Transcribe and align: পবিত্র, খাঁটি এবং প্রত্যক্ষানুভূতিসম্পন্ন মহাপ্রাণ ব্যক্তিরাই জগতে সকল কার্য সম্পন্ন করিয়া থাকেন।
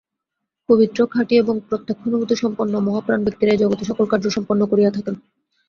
পবিত্র, 0.69 0.99
খাঁটি 1.05 1.35
এবং 1.37 1.55
প্রত্যক্ষানুভূতিসম্পন্ন 1.69 2.73
মহাপ্রাণ 2.79 3.19
ব্যক্তিরাই 3.23 3.61
জগতে 3.63 3.83
সকল 3.85 4.05
কার্য 4.09 4.25
সম্পন্ন 4.29 4.61
করিয়া 4.65 4.91
থাকেন। 4.91 5.15